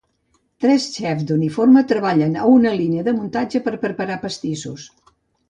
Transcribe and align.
Tres 0.63 0.85
xefs 0.93 1.27
d'uniforme 1.31 1.83
treballen 1.91 2.33
a 2.39 2.47
una 2.55 2.73
línia 2.81 3.05
de 3.09 3.15
muntatge 3.19 3.63
per 3.69 3.75
preparar 3.85 4.19
pastissos. 4.27 4.89